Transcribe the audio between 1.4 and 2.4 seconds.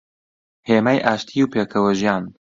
و پێکەوەژیان